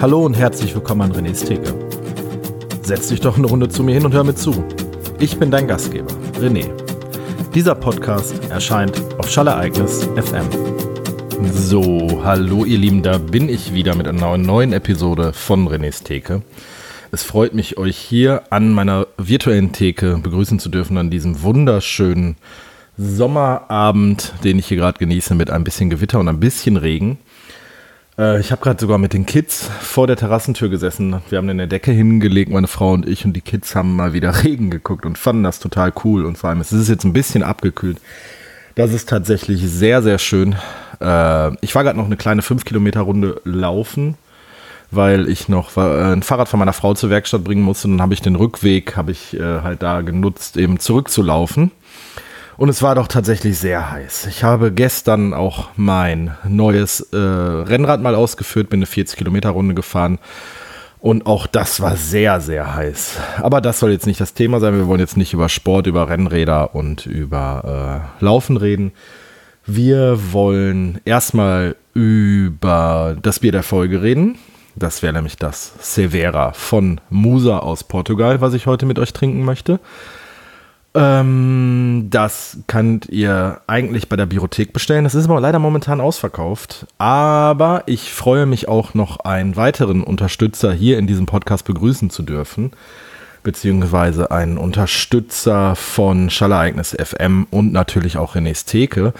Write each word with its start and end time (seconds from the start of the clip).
Hallo 0.00 0.24
und 0.24 0.32
herzlich 0.32 0.74
willkommen 0.74 1.02
an 1.02 1.12
René's 1.12 1.44
Theke. 1.44 1.74
Setz 2.80 3.08
dich 3.08 3.20
doch 3.20 3.36
eine 3.36 3.46
Runde 3.46 3.68
zu 3.68 3.82
mir 3.82 3.92
hin 3.92 4.06
und 4.06 4.14
hör 4.14 4.24
mir 4.24 4.34
zu. 4.34 4.64
Ich 5.18 5.38
bin 5.38 5.50
dein 5.50 5.68
Gastgeber, 5.68 6.10
René. 6.40 6.70
Dieser 7.54 7.74
Podcast 7.74 8.34
erscheint 8.48 8.98
auf 9.18 9.28
Schallereignis 9.28 10.08
FM. 10.16 10.46
So, 11.52 12.22
hallo 12.24 12.64
ihr 12.64 12.78
Lieben, 12.78 13.02
da 13.02 13.18
bin 13.18 13.50
ich 13.50 13.74
wieder 13.74 13.94
mit 13.94 14.08
einer 14.08 14.38
neuen 14.38 14.72
Episode 14.72 15.34
von 15.34 15.68
René's 15.68 16.02
Theke. 16.02 16.40
Es 17.12 17.22
freut 17.22 17.52
mich, 17.52 17.76
euch 17.76 17.98
hier 17.98 18.44
an 18.48 18.72
meiner 18.72 19.06
virtuellen 19.18 19.72
Theke 19.72 20.16
begrüßen 20.16 20.60
zu 20.60 20.70
dürfen 20.70 20.96
an 20.96 21.10
diesem 21.10 21.42
wunderschönen 21.42 22.36
Sommerabend, 22.96 24.32
den 24.44 24.60
ich 24.60 24.68
hier 24.68 24.78
gerade 24.78 24.98
genieße 24.98 25.34
mit 25.34 25.50
ein 25.50 25.62
bisschen 25.62 25.90
Gewitter 25.90 26.20
und 26.20 26.28
ein 26.28 26.40
bisschen 26.40 26.78
Regen. 26.78 27.18
Äh, 28.20 28.40
ich 28.40 28.52
habe 28.52 28.62
gerade 28.62 28.78
sogar 28.78 28.98
mit 28.98 29.14
den 29.14 29.24
Kids 29.24 29.70
vor 29.80 30.06
der 30.06 30.16
Terrassentür 30.16 30.68
gesessen. 30.68 31.22
Wir 31.30 31.38
haben 31.38 31.48
eine 31.48 31.66
Decke 31.66 31.90
hingelegt, 31.90 32.52
meine 32.52 32.66
Frau 32.66 32.92
und 32.92 33.08
ich, 33.08 33.24
und 33.24 33.32
die 33.32 33.40
Kids 33.40 33.74
haben 33.74 33.96
mal 33.96 34.12
wieder 34.12 34.44
Regen 34.44 34.70
geguckt 34.70 35.06
und 35.06 35.16
fanden 35.16 35.42
das 35.42 35.58
total 35.58 35.92
cool. 36.04 36.26
Und 36.26 36.36
vor 36.36 36.50
allem, 36.50 36.60
es 36.60 36.72
ist 36.72 36.88
jetzt 36.88 37.04
ein 37.04 37.14
bisschen 37.14 37.42
abgekühlt. 37.42 37.98
Das 38.74 38.92
ist 38.92 39.08
tatsächlich 39.08 39.62
sehr, 39.62 40.02
sehr 40.02 40.18
schön. 40.18 40.54
Äh, 41.00 41.56
ich 41.62 41.74
war 41.74 41.82
gerade 41.82 41.98
noch 41.98 42.06
eine 42.06 42.16
kleine 42.16 42.42
5 42.42 42.64
Kilometer 42.64 43.00
Runde 43.00 43.40
laufen, 43.44 44.16
weil 44.90 45.28
ich 45.28 45.48
noch 45.48 45.76
äh, 45.76 46.12
ein 46.12 46.22
Fahrrad 46.22 46.48
von 46.48 46.58
meiner 46.58 46.72
Frau 46.74 46.94
zur 46.94 47.10
Werkstatt 47.10 47.42
bringen 47.42 47.62
musste. 47.62 47.88
Und 47.88 47.94
dann 47.94 48.02
habe 48.02 48.14
ich 48.14 48.20
den 48.20 48.36
Rückweg, 48.36 48.96
habe 48.96 49.12
ich 49.12 49.34
äh, 49.34 49.62
halt 49.62 49.82
da 49.82 50.02
genutzt, 50.02 50.56
eben 50.56 50.78
zurückzulaufen. 50.78 51.72
Und 52.60 52.68
es 52.68 52.82
war 52.82 52.94
doch 52.94 53.08
tatsächlich 53.08 53.58
sehr 53.58 53.90
heiß. 53.90 54.26
Ich 54.26 54.44
habe 54.44 54.70
gestern 54.70 55.32
auch 55.32 55.70
mein 55.76 56.36
neues 56.46 57.00
äh, 57.10 57.16
Rennrad 57.16 58.02
mal 58.02 58.14
ausgeführt, 58.14 58.68
bin 58.68 58.80
eine 58.80 58.86
40 58.86 59.16
Kilometer 59.16 59.48
Runde 59.48 59.72
gefahren. 59.72 60.18
Und 60.98 61.24
auch 61.24 61.46
das 61.46 61.80
war 61.80 61.96
sehr, 61.96 62.42
sehr 62.42 62.74
heiß. 62.74 63.16
Aber 63.38 63.62
das 63.62 63.78
soll 63.78 63.92
jetzt 63.92 64.06
nicht 64.06 64.20
das 64.20 64.34
Thema 64.34 64.60
sein. 64.60 64.76
Wir 64.76 64.88
wollen 64.88 65.00
jetzt 65.00 65.16
nicht 65.16 65.32
über 65.32 65.48
Sport, 65.48 65.86
über 65.86 66.10
Rennräder 66.10 66.74
und 66.74 67.06
über 67.06 68.10
äh, 68.20 68.22
Laufen 68.22 68.58
reden. 68.58 68.92
Wir 69.64 70.18
wollen 70.34 71.00
erstmal 71.06 71.76
über 71.94 73.16
das 73.22 73.38
Bier 73.38 73.52
der 73.52 73.62
Folge 73.62 74.02
reden. 74.02 74.36
Das 74.76 75.02
wäre 75.02 75.14
nämlich 75.14 75.36
das 75.36 75.72
Severa 75.80 76.52
von 76.52 77.00
Musa 77.08 77.60
aus 77.60 77.84
Portugal, 77.84 78.42
was 78.42 78.52
ich 78.52 78.66
heute 78.66 78.84
mit 78.84 78.98
euch 78.98 79.14
trinken 79.14 79.46
möchte. 79.46 79.80
Ähm, 80.92 82.08
das 82.10 82.58
könnt 82.66 83.08
ihr 83.08 83.60
eigentlich 83.66 84.08
bei 84.08 84.16
der 84.16 84.26
Biothek 84.26 84.72
bestellen. 84.72 85.04
Das 85.04 85.14
ist 85.14 85.26
aber 85.26 85.40
leider 85.40 85.58
momentan 85.58 86.00
ausverkauft. 86.00 86.86
Aber 86.98 87.84
ich 87.86 88.12
freue 88.12 88.46
mich 88.46 88.68
auch 88.68 88.94
noch 88.94 89.20
einen 89.20 89.56
weiteren 89.56 90.02
Unterstützer 90.02 90.72
hier 90.72 90.98
in 90.98 91.06
diesem 91.06 91.26
Podcast 91.26 91.64
begrüßen 91.64 92.10
zu 92.10 92.22
dürfen. 92.22 92.72
Beziehungsweise 93.42 94.30
einen 94.30 94.58
Unterstützer 94.58 95.74
von 95.76 96.28
Schallereignis 96.28 96.94
FM 96.94 97.46
und 97.50 97.72
natürlich 97.72 98.18
auch 98.18 98.34
René's 98.34 98.64
Theke. 98.64 99.14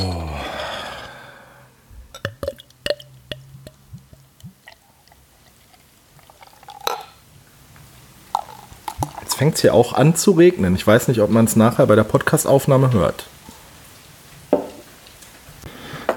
Fängt 9.44 9.56
es 9.56 9.62
hier 9.62 9.74
auch 9.74 9.92
an 9.92 10.16
zu 10.16 10.32
regnen. 10.32 10.74
Ich 10.74 10.88
weiß 10.88 11.10
nicht, 11.10 11.20
ob 11.20 11.30
man 11.30 11.44
es 11.44 11.58
nachher 11.58 11.86
bei 11.86 11.98
der 11.98 12.06
Podcastaufnahme 12.06 12.94
hört. 12.94 13.26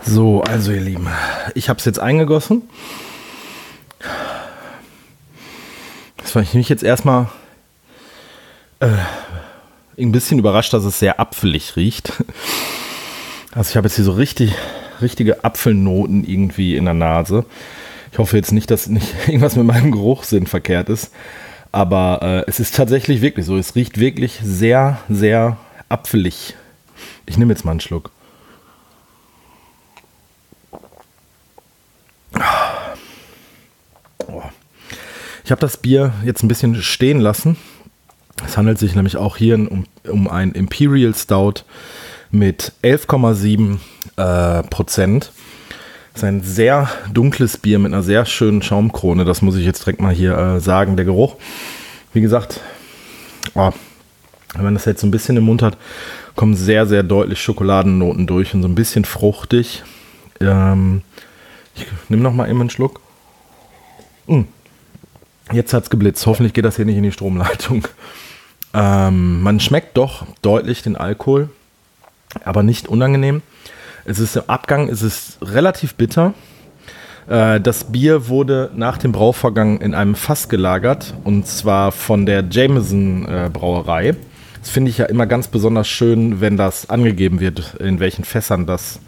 So, 0.04 0.42
also 0.42 0.70
ihr 0.70 0.80
Lieben, 0.80 1.08
ich 1.56 1.68
habe 1.68 1.80
es 1.80 1.84
jetzt 1.86 1.98
eingegossen. 1.98 2.62
Das 6.18 6.36
war 6.36 6.42
ich 6.42 6.54
mich 6.54 6.68
jetzt 6.68 6.84
erstmal 6.84 7.26
äh, 8.78 8.90
ein 9.98 10.12
bisschen 10.12 10.38
überrascht, 10.38 10.72
dass 10.72 10.84
es 10.84 11.00
sehr 11.00 11.18
apfelig 11.18 11.74
riecht. 11.74 12.12
Also 13.56 13.70
ich 13.70 13.76
habe 13.76 13.88
jetzt 13.88 13.96
hier 13.96 14.04
so 14.04 14.12
richtig, 14.12 14.54
richtige 15.02 15.42
Apfelnoten 15.42 16.22
irgendwie 16.22 16.76
in 16.76 16.84
der 16.84 16.94
Nase. 16.94 17.44
Ich 18.12 18.18
hoffe 18.18 18.36
jetzt 18.36 18.52
nicht, 18.52 18.70
dass 18.70 18.86
nicht 18.86 19.12
irgendwas 19.26 19.56
mit 19.56 19.66
meinem 19.66 19.90
Geruchssinn 19.90 20.46
verkehrt 20.46 20.90
ist. 20.90 21.10
Aber 21.76 22.20
äh, 22.22 22.44
es 22.48 22.58
ist 22.58 22.74
tatsächlich 22.74 23.20
wirklich 23.20 23.44
so. 23.44 23.58
Es 23.58 23.74
riecht 23.74 24.00
wirklich 24.00 24.40
sehr, 24.42 24.98
sehr 25.10 25.58
apfelig. 25.90 26.54
Ich 27.26 27.36
nehme 27.36 27.52
jetzt 27.52 27.66
mal 27.66 27.72
einen 27.72 27.80
Schluck. 27.80 28.12
Ich 35.44 35.50
habe 35.50 35.60
das 35.60 35.76
Bier 35.76 36.14
jetzt 36.24 36.42
ein 36.42 36.48
bisschen 36.48 36.82
stehen 36.82 37.20
lassen. 37.20 37.58
Es 38.46 38.56
handelt 38.56 38.78
sich 38.78 38.94
nämlich 38.94 39.18
auch 39.18 39.36
hier 39.36 39.56
um, 39.56 39.84
um 40.08 40.28
ein 40.28 40.52
Imperial 40.52 41.14
Stout 41.14 41.64
mit 42.30 42.72
11,7 42.84 43.80
äh, 44.16 44.62
Prozent. 44.62 45.30
Ist 46.16 46.24
ein 46.24 46.40
sehr 46.40 46.88
dunkles 47.12 47.58
Bier 47.58 47.78
mit 47.78 47.92
einer 47.92 48.02
sehr 48.02 48.24
schönen 48.24 48.62
Schaumkrone. 48.62 49.26
Das 49.26 49.42
muss 49.42 49.54
ich 49.54 49.66
jetzt 49.66 49.80
direkt 49.80 50.00
mal 50.00 50.14
hier 50.14 50.34
äh, 50.34 50.60
sagen. 50.60 50.96
Der 50.96 51.04
Geruch, 51.04 51.36
wie 52.14 52.22
gesagt, 52.22 52.62
oh, 53.54 53.70
wenn 54.54 54.64
man 54.64 54.72
das 54.72 54.86
jetzt 54.86 55.02
so 55.02 55.06
ein 55.06 55.10
bisschen 55.10 55.36
im 55.36 55.44
Mund 55.44 55.60
hat, 55.60 55.76
kommen 56.34 56.56
sehr, 56.56 56.86
sehr 56.86 57.02
deutlich 57.02 57.42
Schokoladennoten 57.42 58.26
durch 58.26 58.54
und 58.54 58.62
so 58.62 58.68
ein 58.68 58.74
bisschen 58.74 59.04
fruchtig. 59.04 59.82
Ähm, 60.40 61.02
ich 61.74 61.84
nehme 62.08 62.22
noch 62.22 62.32
mal 62.32 62.48
eben 62.48 62.60
einen 62.60 62.70
Schluck. 62.70 63.02
Mm. 64.26 64.44
Jetzt 65.52 65.74
hat 65.74 65.82
es 65.82 65.90
geblitzt. 65.90 66.24
Hoffentlich 66.24 66.54
geht 66.54 66.64
das 66.64 66.76
hier 66.76 66.86
nicht 66.86 66.96
in 66.96 67.02
die 67.02 67.12
Stromleitung. 67.12 67.86
Ähm, 68.72 69.42
man 69.42 69.60
schmeckt 69.60 69.98
doch 69.98 70.24
deutlich 70.40 70.80
den 70.80 70.96
Alkohol, 70.96 71.50
aber 72.42 72.62
nicht 72.62 72.88
unangenehm. 72.88 73.42
Es 74.08 74.20
ist 74.20 74.36
im 74.36 74.44
Abgang, 74.46 74.88
es 74.88 75.02
ist 75.02 75.38
relativ 75.42 75.96
bitter. 75.96 76.32
Äh, 77.28 77.60
das 77.60 77.84
Bier 77.84 78.28
wurde 78.28 78.70
nach 78.76 78.98
dem 78.98 79.10
Brauvorgang 79.10 79.80
in 79.80 79.94
einem 79.94 80.14
Fass 80.14 80.48
gelagert 80.48 81.12
und 81.24 81.48
zwar 81.48 81.90
von 81.90 82.24
der 82.24 82.44
Jameson 82.48 83.26
äh, 83.26 83.50
Brauerei. 83.52 84.14
Das 84.60 84.70
finde 84.70 84.90
ich 84.90 84.98
ja 84.98 85.06
immer 85.06 85.26
ganz 85.26 85.48
besonders 85.48 85.88
schön, 85.88 86.40
wenn 86.40 86.56
das 86.56 86.88
angegeben 86.88 87.40
wird, 87.40 87.74
in 87.80 87.98
welchen 87.98 88.24
Fässern 88.24 88.64
das 88.64 89.00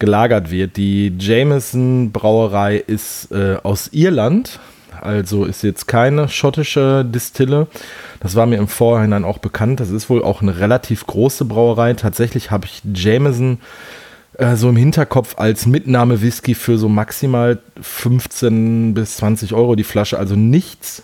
gelagert 0.00 0.50
wird. 0.50 0.76
Die 0.76 1.14
Jameson 1.16 2.10
Brauerei 2.10 2.78
ist 2.78 3.30
äh, 3.30 3.58
aus 3.62 3.88
Irland 3.92 4.58
also 5.02 5.44
ist 5.44 5.62
jetzt 5.62 5.86
keine 5.86 6.28
schottische 6.28 7.04
Distille. 7.04 7.68
Das 8.20 8.34
war 8.34 8.46
mir 8.46 8.56
im 8.56 8.66
Vorhinein 8.66 9.24
auch 9.24 9.38
bekannt. 9.38 9.78
Das 9.78 9.90
ist 9.90 10.10
wohl 10.10 10.24
auch 10.24 10.42
eine 10.42 10.58
relativ 10.58 11.06
große 11.06 11.44
Brauerei. 11.44 11.94
Tatsächlich 11.94 12.50
habe 12.50 12.66
ich 12.66 12.82
Jameson 12.92 13.58
äh, 14.38 14.56
so 14.56 14.68
im 14.68 14.76
Hinterkopf 14.76 15.34
als 15.38 15.66
Mitnahme-Whisky 15.66 16.54
für 16.54 16.78
so 16.78 16.88
maximal 16.88 17.58
15 17.80 18.94
bis 18.94 19.16
20 19.16 19.54
Euro 19.54 19.76
die 19.76 19.84
Flasche. 19.84 20.18
Also 20.18 20.36
nichts 20.36 21.02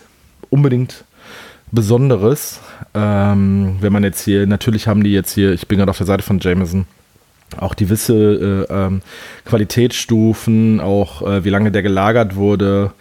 unbedingt 0.49 1.05
Besonderes. 1.71 2.59
Ähm, 2.93 3.77
wenn 3.81 3.91
man 3.91 4.03
jetzt 4.03 4.23
hier, 4.23 4.45
natürlich 4.45 4.87
haben 4.87 5.03
die 5.03 5.13
jetzt 5.13 5.33
hier, 5.33 5.53
ich 5.53 5.67
bin 5.67 5.79
gerade 5.79 5.89
auf 5.89 5.97
der 5.97 6.05
Seite 6.05 6.23
von 6.23 6.39
Jameson, 6.39 6.85
auch 7.57 7.75
gewisse 7.75 8.67
äh, 8.69 8.73
ähm, 8.73 9.01
Qualitätsstufen, 9.45 10.79
auch 10.79 11.21
äh, 11.23 11.43
wie 11.43 11.49
lange 11.49 11.71
der 11.71 11.81
gelagert 11.81 12.35
wurde, 12.35 12.91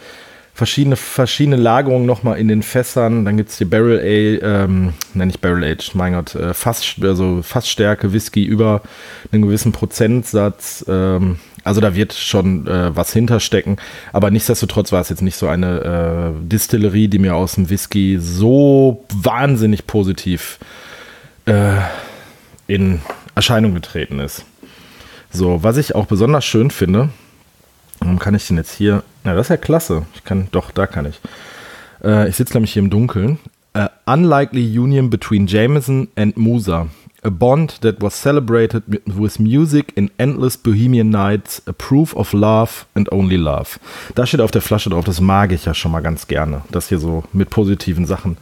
verschiedene, 0.55 0.97
verschiedene 0.97 1.57
Lagerungen 1.57 2.07
nochmal 2.07 2.39
in 2.39 2.49
den 2.49 2.63
Fässern. 2.63 3.25
Dann 3.25 3.37
gibt 3.37 3.51
es 3.51 3.59
hier 3.59 3.69
Barrel 3.69 3.99
A, 4.01 4.65
ähm, 4.65 4.95
nenne 5.15 5.31
ich 5.31 5.41
Barrel 5.41 5.65
Age, 5.65 5.95
mein 5.95 6.13
Gott, 6.13 6.35
äh, 6.35 6.55
Fass, 6.55 6.95
also 7.01 7.41
Fassstärke, 7.43 8.13
Whisky 8.13 8.45
über 8.45 8.83
einen 9.31 9.43
gewissen 9.43 9.73
Prozentsatz. 9.73 10.85
Ähm, 10.89 11.39
also 11.65 11.81
da 11.81 11.95
wird 11.95 12.13
schon 12.13 12.67
äh, 12.67 12.95
was 12.95 13.13
hinterstecken. 13.13 13.77
Aber 14.13 14.31
nichtsdestotrotz 14.31 14.93
war 14.93 15.01
es 15.01 15.09
jetzt 15.09 15.23
nicht 15.23 15.37
so 15.37 15.49
eine 15.49 16.35
äh, 16.35 16.47
Distillerie, 16.49 17.09
die 17.09 17.19
mir 17.19 17.35
aus 17.35 17.55
dem 17.55 17.71
Whisky 17.71 18.19
so 18.21 19.05
wahnsinnig 19.15 19.87
positiv 19.87 20.59
äh, 21.47 21.77
in 22.67 23.01
Erscheinung 23.35 23.75
getreten 23.75 24.19
ist. 24.19 24.45
So, 25.31 25.63
was 25.63 25.79
ich 25.79 25.95
auch 25.95 26.07
besonders 26.07 26.45
schön 26.45 26.71
finde, 26.71 27.09
warum 28.05 28.19
kann 28.19 28.35
ich 28.35 28.47
den 28.47 28.57
jetzt 28.57 28.75
hier? 28.75 29.03
Na, 29.25 29.35
das 29.35 29.47
ist 29.47 29.51
ja 29.51 29.57
klasse. 29.57 30.05
Ich 30.15 30.25
kann, 30.25 30.49
doch, 30.53 30.71
da 30.71 30.87
kann 30.87 31.07
ich. 31.07 31.21
Äh, 32.03 32.29
ich 32.29 32.37
sitze 32.37 32.55
nämlich 32.55 32.73
hier 32.73 32.83
im 32.83 32.91
Dunkeln. 32.91 33.39
Uh, 33.75 33.87
unlikely 34.05 34.79
union 34.79 35.09
between 35.09 35.47
Jameson 35.47 36.09
and 36.15 36.37
Musa. 36.37 36.89
A 37.25 37.31
bond 37.31 37.81
that 37.81 38.03
was 38.03 38.21
celebrated 38.21 38.83
with 39.07 39.39
music 39.39 39.93
in 39.97 40.11
endless 40.19 40.59
bohemian 40.59 41.09
nights, 41.09 41.63
a 41.67 41.73
proof 41.73 42.15
of 42.15 42.35
love 42.35 42.85
and 42.95 43.11
only 43.13 43.37
love. 43.37 43.79
Da 44.15 44.27
steht 44.27 44.41
auf 44.41 44.51
der 44.51 44.61
Flasche 44.61 44.91
drauf, 44.91 45.05
das 45.05 45.21
mag 45.21 45.53
ich 45.53 45.65
ja 45.65 45.73
schon 45.73 45.93
mal 45.93 46.03
ganz 46.03 46.27
gerne, 46.27 46.63
dass 46.71 46.89
hier 46.89 46.99
so 46.99 47.23
mit 47.33 47.49
positiven 47.49 48.05
Sachen 48.05 48.37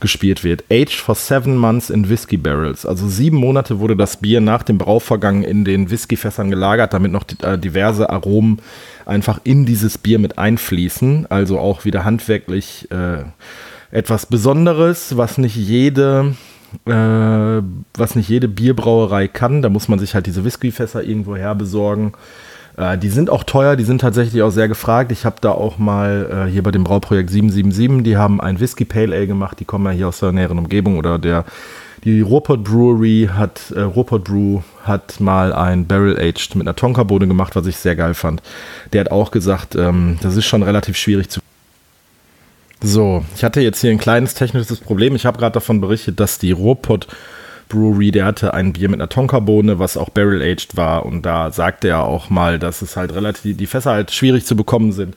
gespielt 0.00 0.44
wird. 0.44 0.64
Aged 0.70 0.94
for 0.94 1.14
seven 1.14 1.56
months 1.56 1.90
in 1.90 2.08
Whiskey 2.08 2.36
Barrels. 2.36 2.86
Also 2.86 3.08
sieben 3.08 3.36
Monate 3.36 3.80
wurde 3.80 3.96
das 3.96 4.18
Bier 4.18 4.40
nach 4.40 4.62
dem 4.62 4.78
Brauvorgang 4.78 5.42
in 5.42 5.64
den 5.64 5.90
Whiskyfässern 5.90 6.50
gelagert, 6.50 6.92
damit 6.92 7.12
noch 7.12 7.24
äh, 7.42 7.58
diverse 7.58 8.10
Aromen 8.10 8.60
einfach 9.06 9.40
in 9.44 9.66
dieses 9.66 9.98
Bier 9.98 10.18
mit 10.18 10.38
einfließen. 10.38 11.26
Also 11.30 11.58
auch 11.58 11.84
wieder 11.84 12.04
handwerklich 12.04 12.88
äh, 12.90 13.24
etwas 13.90 14.26
Besonderes, 14.26 15.16
was 15.16 15.38
nicht 15.38 15.56
jede 15.56 16.34
äh, 16.86 17.62
was 17.94 18.14
nicht 18.14 18.28
jede 18.28 18.48
Bierbrauerei 18.48 19.28
kann. 19.28 19.62
Da 19.62 19.68
muss 19.68 19.88
man 19.88 19.98
sich 19.98 20.14
halt 20.14 20.26
diese 20.26 20.44
Whiskyfässer 20.44 21.02
irgendwo 21.02 21.36
her 21.36 21.54
besorgen. 21.54 22.12
Äh, 22.78 22.96
die 22.96 23.10
sind 23.10 23.28
auch 23.28 23.42
teuer, 23.42 23.76
die 23.76 23.84
sind 23.84 24.00
tatsächlich 24.00 24.42
auch 24.42 24.50
sehr 24.50 24.68
gefragt. 24.68 25.12
Ich 25.12 25.24
habe 25.24 25.36
da 25.40 25.50
auch 25.50 25.78
mal 25.78 26.46
äh, 26.46 26.50
hier 26.50 26.62
bei 26.62 26.70
dem 26.70 26.84
Brauprojekt 26.84 27.30
777, 27.30 28.04
die 28.04 28.16
haben 28.16 28.40
ein 28.40 28.60
Whisky 28.60 28.84
Pale 28.84 29.14
Ale 29.14 29.26
gemacht, 29.26 29.58
die 29.60 29.64
kommen 29.64 29.86
ja 29.86 29.92
hier 29.92 30.08
aus 30.08 30.20
der 30.20 30.32
näheren 30.32 30.58
Umgebung 30.58 30.96
oder 30.96 31.18
der 31.18 31.44
die 32.04 32.20
Ruhrpott 32.20 32.62
Brewery 32.62 33.28
hat, 33.32 33.72
äh, 33.72 33.80
Ruhrpott 33.80 34.22
Brew 34.22 34.60
hat 34.84 35.18
mal 35.20 35.52
ein 35.52 35.84
Barrel 35.86 36.16
Aged 36.16 36.54
mit 36.54 36.66
einer 36.66 36.76
Tonkabohne 36.76 37.26
gemacht, 37.26 37.56
was 37.56 37.66
ich 37.66 37.76
sehr 37.76 37.96
geil 37.96 38.14
fand. 38.14 38.40
Der 38.92 39.00
hat 39.00 39.10
auch 39.10 39.32
gesagt, 39.32 39.74
ähm, 39.74 40.16
das 40.22 40.36
ist 40.36 40.46
schon 40.46 40.62
relativ 40.62 40.96
schwierig 40.96 41.28
zu. 41.28 41.40
So, 42.80 43.24
ich 43.34 43.42
hatte 43.42 43.60
jetzt 43.60 43.80
hier 43.80 43.90
ein 43.90 43.98
kleines 43.98 44.34
technisches 44.34 44.78
Problem. 44.78 45.16
Ich 45.16 45.26
habe 45.26 45.38
gerade 45.38 45.54
davon 45.54 45.80
berichtet, 45.80 46.20
dass 46.20 46.38
die 46.38 46.52
Ruhrpott 46.52 47.08
Brewery, 47.68 48.10
der 48.10 48.24
hatte 48.24 48.54
ein 48.54 48.72
Bier 48.72 48.88
mit 48.88 49.00
einer 49.00 49.08
Tonkabohne, 49.08 49.78
was 49.78 49.96
auch 49.96 50.08
Barrel 50.08 50.42
Aged 50.42 50.76
war. 50.76 51.06
Und 51.06 51.22
da 51.22 51.50
sagte 51.50 51.88
er 51.88 52.02
auch 52.02 52.30
mal, 52.30 52.58
dass 52.58 52.82
es 52.82 52.96
halt 52.96 53.14
relativ, 53.14 53.56
die 53.56 53.66
Fässer 53.66 53.92
halt 53.92 54.10
schwierig 54.10 54.46
zu 54.46 54.56
bekommen 54.56 54.92
sind. 54.92 55.16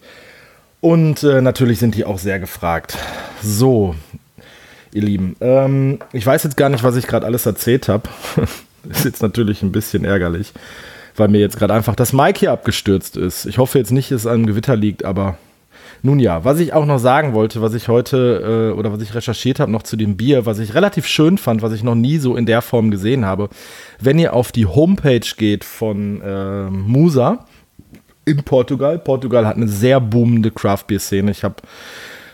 Und 0.81 1.23
äh, 1.23 1.41
natürlich 1.41 1.79
sind 1.79 1.95
die 1.95 2.05
auch 2.05 2.17
sehr 2.17 2.39
gefragt. 2.39 2.97
So, 3.41 3.95
ihr 4.91 5.03
Lieben, 5.03 5.35
ähm, 5.39 5.99
ich 6.11 6.25
weiß 6.25 6.43
jetzt 6.43 6.57
gar 6.57 6.69
nicht, 6.69 6.83
was 6.83 6.95
ich 6.95 7.07
gerade 7.07 7.25
alles 7.25 7.45
erzählt 7.45 7.87
habe. 7.87 8.09
ist 8.89 9.05
jetzt 9.05 9.21
natürlich 9.21 9.61
ein 9.61 9.71
bisschen 9.71 10.05
ärgerlich, 10.05 10.53
weil 11.15 11.27
mir 11.27 11.39
jetzt 11.39 11.57
gerade 11.57 11.73
einfach 11.73 11.95
das 11.95 12.13
Mic 12.13 12.39
hier 12.39 12.51
abgestürzt 12.51 13.15
ist. 13.15 13.45
Ich 13.45 13.57
hoffe 13.57 13.77
jetzt 13.77 13.91
nicht, 13.91 14.11
dass 14.11 14.21
es 14.21 14.27
an 14.27 14.33
einem 14.33 14.47
Gewitter 14.47 14.75
liegt, 14.75 15.05
aber 15.05 15.37
nun 16.01 16.19
ja, 16.19 16.43
was 16.43 16.59
ich 16.59 16.73
auch 16.73 16.85
noch 16.85 16.99
sagen 16.99 17.33
wollte, 17.33 17.61
was 17.61 17.73
ich 17.73 17.87
heute 17.87 18.71
äh, 18.73 18.77
oder 18.77 18.91
was 18.91 19.01
ich 19.01 19.13
recherchiert 19.13 19.59
habe 19.59 19.71
noch 19.71 19.83
zu 19.83 19.95
dem 19.95 20.17
Bier, 20.17 20.45
was 20.45 20.59
ich 20.59 20.73
relativ 20.73 21.05
schön 21.05 21.37
fand, 21.37 21.61
was 21.61 21.73
ich 21.73 21.83
noch 21.83 21.95
nie 21.95 22.17
so 22.17 22.35
in 22.35 22.45
der 22.45 22.61
Form 22.61 22.91
gesehen 22.91 23.25
habe. 23.25 23.49
Wenn 23.99 24.19
ihr 24.19 24.33
auf 24.33 24.51
die 24.51 24.65
Homepage 24.65 25.27
geht 25.37 25.63
von 25.63 26.21
äh, 26.21 26.69
Musa 26.69 27.45
in 28.25 28.43
Portugal, 28.43 28.99
Portugal 28.99 29.45
hat 29.45 29.55
eine 29.55 29.67
sehr 29.67 29.99
boomende 29.99 30.51
Craft 30.51 30.85
Beer 30.87 30.99
Szene. 30.99 31.31
Ich 31.31 31.43
habe 31.43 31.55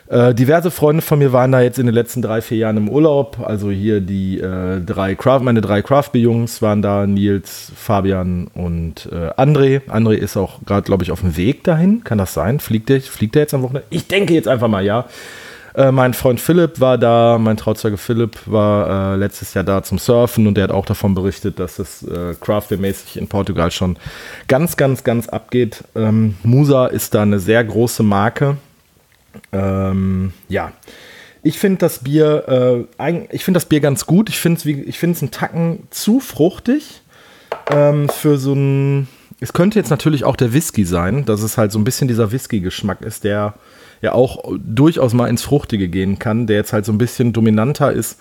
äh, 0.09 0.33
diverse 0.33 0.71
Freunde 0.71 1.01
von 1.01 1.19
mir 1.19 1.33
waren 1.33 1.51
da 1.51 1.61
jetzt 1.61 1.79
in 1.79 1.85
den 1.85 1.95
letzten 1.95 2.21
drei, 2.21 2.41
vier 2.41 2.57
Jahren 2.57 2.77
im 2.77 2.89
Urlaub. 2.89 3.39
Also 3.43 3.69
hier 3.69 3.99
die 3.99 4.39
äh, 4.39 4.79
drei 4.79 5.15
Craft, 5.15 5.41
meine 5.41 5.61
drei 5.61 5.81
Craft 5.81 6.11
Beer 6.13 6.21
Jungs 6.21 6.61
waren 6.61 6.81
da, 6.81 7.05
Nils, 7.05 7.71
Fabian 7.75 8.47
und 8.53 9.09
äh, 9.11 9.31
André. 9.41 9.81
André 9.89 10.13
ist 10.13 10.37
auch 10.37 10.59
gerade, 10.65 10.83
glaube 10.83 11.03
ich, 11.03 11.11
auf 11.11 11.21
dem 11.21 11.35
Weg 11.35 11.63
dahin. 11.63 12.03
Kann 12.03 12.17
das 12.17 12.33
sein? 12.33 12.59
Fliegt 12.59 12.89
der, 12.89 13.01
fliegt 13.01 13.35
jetzt 13.35 13.53
am 13.53 13.63
Wochenende? 13.63 13.87
Ich 13.89 14.07
denke 14.07 14.33
jetzt 14.33 14.47
einfach 14.47 14.69
mal 14.69 14.83
ja. 14.83 15.05
Äh, 15.75 15.91
mein 15.91 16.13
Freund 16.13 16.39
Philipp 16.39 16.79
war 16.79 16.97
da, 16.97 17.37
mein 17.37 17.57
Trauzeuge 17.57 17.97
Philipp 17.97 18.37
war 18.45 19.13
äh, 19.13 19.15
letztes 19.17 19.53
Jahr 19.53 19.63
da 19.63 19.83
zum 19.83 19.99
Surfen 19.99 20.47
und 20.47 20.55
der 20.55 20.65
hat 20.65 20.71
auch 20.71 20.85
davon 20.85 21.13
berichtet, 21.13 21.59
dass 21.59 21.79
es 21.79 22.01
äh, 22.03 22.33
Craftbeer-mäßig 22.41 23.17
in 23.17 23.27
Portugal 23.27 23.69
schon 23.71 23.97
ganz, 24.47 24.77
ganz, 24.77 25.03
ganz 25.03 25.27
abgeht. 25.27 25.83
Ähm, 25.95 26.35
Musa 26.43 26.87
ist 26.87 27.13
da 27.13 27.21
eine 27.21 27.39
sehr 27.39 27.63
große 27.63 28.01
Marke 28.01 28.57
ähm, 29.51 30.33
ja. 30.49 30.71
Ich 31.43 31.59
finde 31.59 31.77
das 31.77 31.99
Bier, 31.99 32.87
äh, 32.99 33.13
ich 33.31 33.45
finde 33.45 33.57
das 33.57 33.65
Bier 33.65 33.79
ganz 33.79 34.05
gut. 34.05 34.29
Ich 34.29 34.39
finde 34.39 34.59
es 34.59 34.65
ich 34.65 35.03
einen 35.03 35.31
Tacken 35.31 35.87
zu 35.91 36.19
fruchtig 36.19 37.01
ähm, 37.71 38.09
für 38.09 38.37
so 38.37 38.53
ein. 38.53 39.07
Es 39.39 39.53
könnte 39.53 39.79
jetzt 39.79 39.91
natürlich 39.91 40.23
auch 40.23 40.35
der 40.35 40.51
Whisky 40.53 40.83
sein, 40.83 41.25
dass 41.25 41.43
es 41.43 41.57
halt 41.57 41.71
so 41.71 41.79
ein 41.79 41.83
bisschen 41.83 42.07
dieser 42.07 42.31
Whisky-Geschmack 42.31 43.01
ist, 43.01 43.23
der 43.23 43.53
ja 44.01 44.13
auch 44.13 44.43
durchaus 44.57 45.13
mal 45.13 45.27
ins 45.27 45.43
Fruchtige 45.43 45.89
gehen 45.89 46.17
kann, 46.17 46.47
der 46.47 46.57
jetzt 46.57 46.73
halt 46.73 46.85
so 46.85 46.91
ein 46.91 46.97
bisschen 46.97 47.33
dominanter 47.33 47.91
ist 47.91 48.17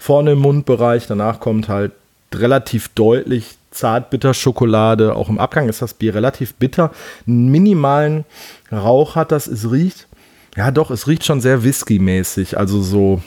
vorne 0.00 0.32
im 0.32 0.38
Mundbereich. 0.40 1.06
Danach 1.06 1.38
kommt 1.38 1.68
halt 1.68 1.92
relativ 2.34 2.88
deutlich 2.88 3.58
Zartbitter-Schokolade. 3.70 5.14
Auch 5.14 5.28
im 5.28 5.38
Abgang 5.38 5.68
ist 5.68 5.82
das 5.82 5.94
Bier 5.94 6.14
relativ 6.14 6.54
bitter. 6.54 6.90
Einen 7.26 7.50
minimalen 7.50 8.24
Rauch 8.72 9.14
hat 9.14 9.30
das, 9.30 9.46
es 9.46 9.70
riecht 9.70 10.08
ja, 10.56 10.70
doch, 10.70 10.90
es 10.90 11.06
riecht 11.06 11.24
schon 11.24 11.40
sehr 11.40 11.62
Whisky-mäßig. 11.62 12.58
Also 12.58 12.82
so, 12.82 13.22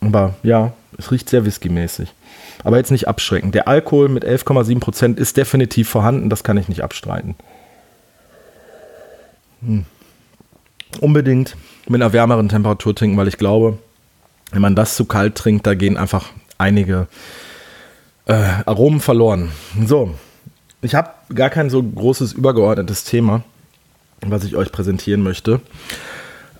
aber 0.00 0.34
ja, 0.42 0.72
es 0.98 1.10
riecht 1.10 1.28
sehr 1.28 1.44
Whisky-mäßig. 1.44 2.12
Aber 2.64 2.76
jetzt 2.78 2.90
nicht 2.90 3.08
abschreckend. 3.08 3.54
Der 3.54 3.68
Alkohol 3.68 4.08
mit 4.08 4.24
11,7% 4.24 5.18
ist 5.18 5.36
definitiv 5.36 5.88
vorhanden, 5.88 6.30
das 6.30 6.42
kann 6.42 6.56
ich 6.56 6.68
nicht 6.68 6.82
abstreiten. 6.82 7.34
Hm. 9.60 9.84
Unbedingt 11.00 11.56
mit 11.88 12.00
einer 12.00 12.12
wärmeren 12.12 12.48
Temperatur 12.48 12.94
trinken, 12.94 13.16
weil 13.16 13.28
ich 13.28 13.38
glaube, 13.38 13.78
wenn 14.52 14.62
man 14.62 14.74
das 14.74 14.96
zu 14.96 15.04
kalt 15.04 15.34
trinkt, 15.34 15.66
da 15.66 15.74
gehen 15.74 15.96
einfach 15.96 16.30
einige 16.58 17.08
äh, 18.26 18.32
Aromen 18.64 19.00
verloren. 19.00 19.50
So, 19.86 20.14
ich 20.82 20.94
habe 20.94 21.10
gar 21.34 21.50
kein 21.50 21.70
so 21.70 21.82
großes 21.82 22.32
übergeordnetes 22.32 23.04
Thema, 23.04 23.42
was 24.22 24.44
ich 24.44 24.56
euch 24.56 24.72
präsentieren 24.72 25.22
möchte. 25.22 25.60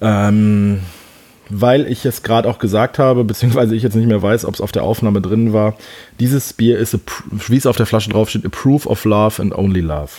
Ähm, 0.00 0.80
weil 1.48 1.86
ich 1.86 2.04
es 2.04 2.22
gerade 2.22 2.48
auch 2.48 2.58
gesagt 2.58 2.98
habe, 2.98 3.24
beziehungsweise 3.24 3.74
ich 3.76 3.82
jetzt 3.82 3.94
nicht 3.94 4.08
mehr 4.08 4.22
weiß, 4.22 4.44
ob 4.44 4.54
es 4.54 4.60
auf 4.60 4.72
der 4.72 4.82
Aufnahme 4.82 5.20
drin 5.20 5.52
war. 5.52 5.74
Dieses 6.18 6.52
Bier 6.52 6.78
ist, 6.78 6.98
wie 7.30 7.56
es 7.56 7.66
auf 7.66 7.76
der 7.76 7.86
Flasche 7.86 8.10
drauf 8.10 8.30
steht, 8.30 8.44
a 8.44 8.48
proof 8.48 8.86
of 8.86 9.04
love 9.04 9.40
and 9.40 9.54
only 9.54 9.80
love. 9.80 10.10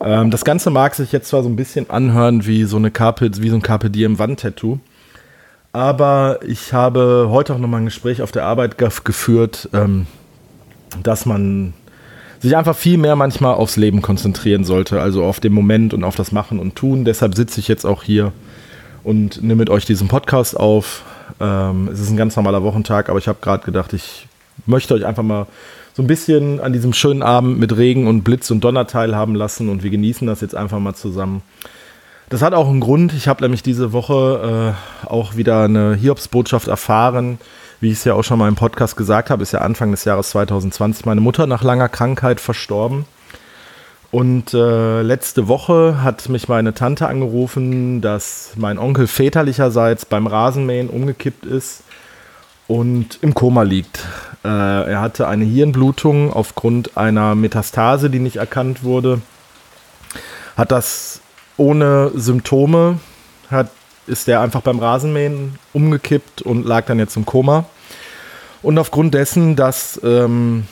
Ähm, 0.00 0.30
das 0.30 0.44
Ganze 0.44 0.70
mag 0.70 0.94
sich 0.94 1.12
jetzt 1.12 1.28
zwar 1.28 1.42
so 1.42 1.48
ein 1.48 1.56
bisschen 1.56 1.90
anhören 1.90 2.46
wie 2.46 2.64
so 2.64 2.76
eine 2.76 2.90
Carpe, 2.90 3.30
wie 3.38 3.48
so 3.48 3.56
ein 3.56 3.62
Carpe 3.62 3.90
Diem 3.90 4.18
Wandtattoo, 4.18 4.78
aber 5.72 6.40
ich 6.46 6.72
habe 6.72 7.28
heute 7.30 7.54
auch 7.54 7.58
nochmal 7.58 7.80
ein 7.80 7.86
Gespräch 7.86 8.22
auf 8.22 8.32
der 8.32 8.44
Arbeit 8.44 8.78
geführt, 8.78 9.68
ähm, 9.72 10.06
dass 11.02 11.26
man 11.26 11.74
sich 12.40 12.56
einfach 12.56 12.76
viel 12.76 12.98
mehr 12.98 13.16
manchmal 13.16 13.54
aufs 13.54 13.76
Leben 13.76 14.00
konzentrieren 14.00 14.64
sollte, 14.64 15.00
also 15.00 15.24
auf 15.24 15.40
den 15.40 15.52
Moment 15.52 15.92
und 15.92 16.04
auf 16.04 16.14
das 16.14 16.30
Machen 16.30 16.60
und 16.60 16.76
Tun. 16.76 17.04
Deshalb 17.04 17.34
sitze 17.34 17.58
ich 17.58 17.66
jetzt 17.66 17.84
auch 17.84 18.04
hier 18.04 18.32
und 19.08 19.42
nehme 19.42 19.56
mit 19.56 19.70
euch 19.70 19.86
diesen 19.86 20.06
Podcast 20.06 20.54
auf. 20.54 21.02
Ähm, 21.40 21.88
es 21.90 21.98
ist 21.98 22.10
ein 22.10 22.18
ganz 22.18 22.36
normaler 22.36 22.62
Wochentag, 22.62 23.08
aber 23.08 23.18
ich 23.18 23.26
habe 23.26 23.38
gerade 23.40 23.64
gedacht, 23.64 23.94
ich 23.94 24.28
möchte 24.66 24.92
euch 24.92 25.06
einfach 25.06 25.22
mal 25.22 25.46
so 25.94 26.02
ein 26.02 26.06
bisschen 26.06 26.60
an 26.60 26.74
diesem 26.74 26.92
schönen 26.92 27.22
Abend 27.22 27.58
mit 27.58 27.74
Regen 27.74 28.06
und 28.06 28.22
Blitz 28.22 28.50
und 28.50 28.62
Donner 28.62 28.86
teilhaben 28.86 29.34
lassen 29.34 29.70
und 29.70 29.82
wir 29.82 29.88
genießen 29.88 30.26
das 30.26 30.42
jetzt 30.42 30.54
einfach 30.54 30.78
mal 30.78 30.94
zusammen. 30.94 31.40
Das 32.28 32.42
hat 32.42 32.52
auch 32.52 32.68
einen 32.68 32.80
Grund. 32.80 33.14
Ich 33.14 33.28
habe 33.28 33.42
nämlich 33.42 33.62
diese 33.62 33.94
Woche 33.94 34.74
äh, 34.76 35.08
auch 35.08 35.36
wieder 35.36 35.62
eine 35.62 35.94
Hiobsbotschaft 35.94 36.68
erfahren. 36.68 37.38
Wie 37.80 37.88
ich 37.88 37.94
es 37.94 38.04
ja 38.04 38.12
auch 38.12 38.24
schon 38.24 38.38
mal 38.38 38.48
im 38.48 38.56
Podcast 38.56 38.98
gesagt 38.98 39.30
habe, 39.30 39.42
ist 39.42 39.52
ja 39.52 39.60
Anfang 39.60 39.90
des 39.90 40.04
Jahres 40.04 40.28
2020 40.30 41.06
meine 41.06 41.22
Mutter 41.22 41.46
nach 41.46 41.62
langer 41.62 41.88
Krankheit 41.88 42.40
verstorben. 42.40 43.06
Und 44.10 44.54
äh, 44.54 45.02
letzte 45.02 45.48
Woche 45.48 46.02
hat 46.02 46.28
mich 46.30 46.48
meine 46.48 46.72
Tante 46.72 47.06
angerufen, 47.06 48.00
dass 48.00 48.52
mein 48.56 48.78
Onkel 48.78 49.06
väterlicherseits 49.06 50.06
beim 50.06 50.26
Rasenmähen 50.26 50.88
umgekippt 50.88 51.44
ist 51.44 51.82
und 52.68 53.18
im 53.20 53.34
Koma 53.34 53.62
liegt. 53.62 54.06
Äh, 54.44 54.48
er 54.48 55.00
hatte 55.02 55.28
eine 55.28 55.44
Hirnblutung 55.44 56.32
aufgrund 56.32 56.96
einer 56.96 57.34
Metastase, 57.34 58.08
die 58.08 58.18
nicht 58.18 58.36
erkannt 58.36 58.82
wurde. 58.82 59.20
Hat 60.56 60.72
das 60.72 61.20
ohne 61.58 62.10
Symptome, 62.14 63.00
hat, 63.50 63.70
ist 64.06 64.26
er 64.26 64.40
einfach 64.40 64.62
beim 64.62 64.78
Rasenmähen 64.78 65.58
umgekippt 65.74 66.40
und 66.40 66.64
lag 66.64 66.86
dann 66.86 66.98
jetzt 66.98 67.16
im 67.16 67.26
Koma. 67.26 67.66
Und 68.62 68.78
aufgrund 68.78 69.12
dessen, 69.14 69.54
dass 69.54 70.00
ähm, 70.02 70.66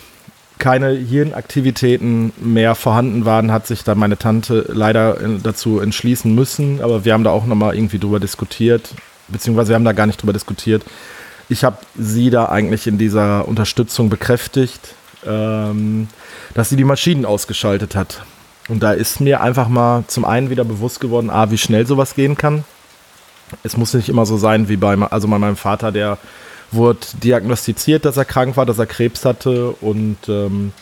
keine 0.58 0.90
Hirnaktivitäten 0.90 2.32
mehr 2.38 2.74
vorhanden 2.74 3.24
waren, 3.24 3.52
hat 3.52 3.66
sich 3.66 3.84
dann 3.84 3.98
meine 3.98 4.18
Tante 4.18 4.64
leider 4.68 5.18
dazu 5.42 5.80
entschließen 5.80 6.34
müssen. 6.34 6.80
Aber 6.82 7.04
wir 7.04 7.12
haben 7.12 7.24
da 7.24 7.30
auch 7.30 7.46
nochmal 7.46 7.74
irgendwie 7.74 7.98
drüber 7.98 8.20
diskutiert, 8.20 8.94
beziehungsweise 9.28 9.70
wir 9.70 9.74
haben 9.76 9.84
da 9.84 9.92
gar 9.92 10.06
nicht 10.06 10.22
drüber 10.22 10.32
diskutiert. 10.32 10.84
Ich 11.48 11.62
habe 11.62 11.78
sie 11.96 12.30
da 12.30 12.46
eigentlich 12.46 12.86
in 12.86 12.98
dieser 12.98 13.46
Unterstützung 13.46 14.08
bekräftigt, 14.08 14.94
ähm, 15.26 16.08
dass 16.54 16.70
sie 16.70 16.76
die 16.76 16.84
Maschinen 16.84 17.24
ausgeschaltet 17.24 17.94
hat. 17.94 18.24
Und 18.68 18.82
da 18.82 18.92
ist 18.92 19.20
mir 19.20 19.40
einfach 19.42 19.68
mal 19.68 20.04
zum 20.08 20.24
einen 20.24 20.50
wieder 20.50 20.64
bewusst 20.64 21.00
geworden, 21.00 21.30
a, 21.30 21.50
wie 21.50 21.58
schnell 21.58 21.86
sowas 21.86 22.14
gehen 22.14 22.36
kann. 22.36 22.64
Es 23.62 23.76
muss 23.76 23.94
nicht 23.94 24.08
immer 24.08 24.26
so 24.26 24.36
sein 24.36 24.68
wie 24.68 24.76
bei, 24.76 24.96
also 24.96 25.28
bei 25.28 25.38
meinem 25.38 25.56
Vater, 25.56 25.92
der 25.92 26.18
wurde 26.72 27.00
diagnostiziert, 27.22 28.04
dass 28.04 28.16
er 28.16 28.24
krank 28.24 28.56
war, 28.56 28.66
dass 28.66 28.78
er 28.78 28.86
Krebs 28.86 29.24
hatte 29.24 29.70
und 29.70 30.16
ähm, 30.28 30.72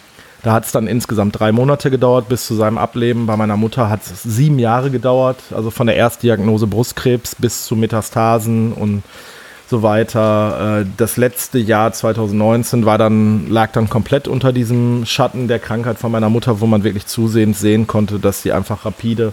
da 0.44 0.52
hat 0.52 0.66
es 0.66 0.72
dann 0.72 0.86
insgesamt 0.86 1.40
drei 1.40 1.52
Monate 1.52 1.90
gedauert 1.90 2.28
bis 2.28 2.46
zu 2.46 2.54
seinem 2.54 2.76
Ableben. 2.76 3.24
Bei 3.24 3.34
meiner 3.34 3.56
Mutter 3.56 3.88
hat 3.88 4.02
es 4.02 4.22
sieben 4.22 4.58
Jahre 4.58 4.90
gedauert, 4.90 5.38
also 5.54 5.70
von 5.70 5.86
der 5.86 5.96
Erstdiagnose 5.96 6.66
Brustkrebs 6.66 7.34
bis 7.36 7.64
zu 7.64 7.76
Metastasen 7.76 8.74
und 8.74 9.02
so 9.70 9.82
weiter. 9.82 10.80
Äh, 10.82 10.86
das 10.98 11.16
letzte 11.16 11.58
Jahr 11.58 11.92
2019 11.92 12.84
war 12.84 12.98
dann, 12.98 13.48
lag 13.48 13.72
dann 13.72 13.88
komplett 13.88 14.28
unter 14.28 14.52
diesem 14.52 15.06
Schatten 15.06 15.48
der 15.48 15.60
Krankheit 15.60 15.98
von 15.98 16.12
meiner 16.12 16.28
Mutter, 16.28 16.60
wo 16.60 16.66
man 16.66 16.84
wirklich 16.84 17.06
zusehends 17.06 17.60
sehen 17.60 17.86
konnte, 17.86 18.18
dass 18.18 18.42
sie 18.42 18.52
einfach 18.52 18.84
rapide 18.84 19.32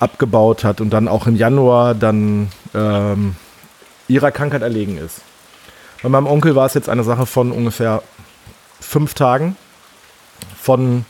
abgebaut 0.00 0.64
hat 0.64 0.80
und 0.80 0.90
dann 0.90 1.06
auch 1.06 1.28
im 1.28 1.36
Januar 1.36 1.94
dann 1.94 2.48
ähm, 2.74 3.36
ihrer 4.08 4.32
Krankheit 4.32 4.62
erlegen 4.62 4.98
ist. 4.98 5.20
Bei 6.02 6.08
meinem 6.08 6.26
Onkel 6.26 6.56
war 6.56 6.66
es 6.66 6.74
jetzt 6.74 6.88
eine 6.88 7.04
Sache 7.04 7.26
von 7.26 7.52
ungefähr 7.52 8.02
fünf 8.80 9.14
Tagen. 9.14 9.56
Von 10.60 11.04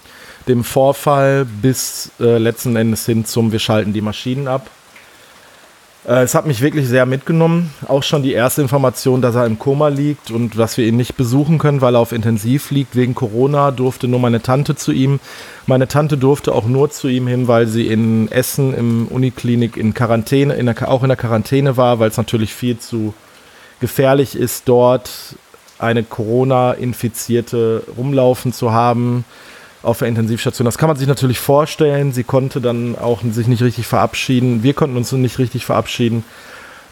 dem 0.48 0.64
Vorfall 0.64 1.44
bis 1.44 2.10
äh, 2.20 2.38
letzten 2.38 2.76
Endes 2.76 3.06
hin 3.06 3.24
zum 3.24 3.52
Wir 3.52 3.58
schalten 3.58 3.92
die 3.92 4.00
Maschinen 4.00 4.48
ab. 4.48 4.68
Äh, 6.06 6.22
es 6.22 6.34
hat 6.34 6.46
mich 6.46 6.60
wirklich 6.60 6.88
sehr 6.88 7.06
mitgenommen. 7.06 7.72
Auch 7.88 8.02
schon 8.02 8.22
die 8.22 8.32
erste 8.32 8.60
Information, 8.60 9.22
dass 9.22 9.34
er 9.34 9.46
im 9.46 9.58
Koma 9.58 9.88
liegt 9.88 10.30
und 10.30 10.58
dass 10.58 10.76
wir 10.76 10.86
ihn 10.86 10.96
nicht 10.96 11.16
besuchen 11.16 11.58
können, 11.58 11.80
weil 11.80 11.94
er 11.94 12.00
auf 12.00 12.12
Intensiv 12.12 12.70
liegt. 12.70 12.96
Wegen 12.96 13.14
Corona 13.14 13.70
durfte 13.70 14.08
nur 14.08 14.20
meine 14.20 14.42
Tante 14.42 14.74
zu 14.74 14.92
ihm. 14.92 15.20
Meine 15.66 15.88
Tante 15.88 16.18
durfte 16.18 16.52
auch 16.52 16.66
nur 16.66 16.90
zu 16.90 17.08
ihm 17.08 17.26
hin, 17.26 17.48
weil 17.48 17.66
sie 17.66 17.86
in 17.86 18.30
Essen 18.30 18.74
im 18.74 19.08
Uniklinik 19.08 19.76
in 19.76 19.94
Quarantäne, 19.94 20.54
in 20.54 20.66
der, 20.66 20.90
auch 20.90 21.02
in 21.02 21.08
der 21.08 21.16
Quarantäne 21.16 21.76
war, 21.76 21.98
weil 21.98 22.10
es 22.10 22.16
natürlich 22.16 22.52
viel 22.52 22.78
zu 22.78 23.14
gefährlich 23.82 24.34
ist, 24.34 24.66
dort 24.66 25.10
eine 25.78 26.02
Corona-Infizierte 26.04 27.82
rumlaufen 27.98 28.54
zu 28.54 28.72
haben 28.72 29.26
auf 29.82 29.98
der 29.98 30.08
Intensivstation. 30.08 30.64
Das 30.64 30.78
kann 30.78 30.88
man 30.88 30.96
sich 30.96 31.08
natürlich 31.08 31.40
vorstellen. 31.40 32.12
Sie 32.12 32.24
konnte 32.24 32.60
dann 32.60 32.96
auch 32.96 33.20
sich 33.30 33.48
nicht 33.48 33.62
richtig 33.62 33.86
verabschieden. 33.86 34.62
Wir 34.62 34.72
konnten 34.72 34.96
uns 34.96 35.12
nicht 35.12 35.38
richtig 35.38 35.66
verabschieden. 35.66 36.24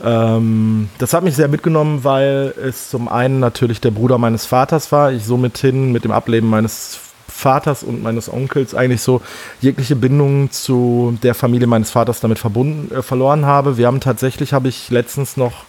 Ähm, 0.03 0.89
das 0.99 1.15
hat 1.15 1.23
mich 1.23 1.37
sehr 1.37 1.49
mitgenommen, 1.49 2.05
weil 2.05 2.53
es 2.61 2.91
zum 2.91 3.09
einen 3.09 3.39
natürlich 3.39 3.81
der 3.81 3.93
Bruder 3.93 4.19
meines 4.19 4.45
Vaters 4.45 4.91
war. 4.93 5.13
Ich 5.13 5.25
somit 5.25 5.57
hin 5.59 5.93
mit 5.93 6.05
dem 6.05 6.11
Ableben 6.11 6.51
meines 6.51 6.99
Vaters 7.29 7.85
und 7.85 8.03
meines 8.03 8.31
Onkels 8.31 8.75
eigentlich 8.75 9.03
so 9.03 9.23
jegliche 9.61 9.95
Bindung 9.95 10.51
zu 10.51 11.17
der 11.23 11.35
Familie 11.35 11.69
meines 11.69 11.91
Vaters 11.91 12.21
damit 12.21 12.41
verbunden 12.41 12.93
äh, 12.93 13.03
verloren 13.03 13.47
habe. 13.47 13.77
Wir 13.77 13.87
haben 13.87 14.01
tatsächlich, 14.01 14.53
habe 14.53 14.69
ich 14.69 14.91
letztens 14.91 15.37
noch 15.37 15.65